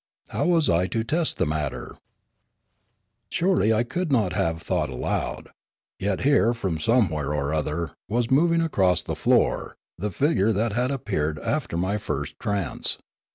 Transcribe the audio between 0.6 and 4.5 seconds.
I to test the matter? Surely I could not